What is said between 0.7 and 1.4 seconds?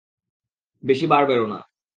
বেশি বাড়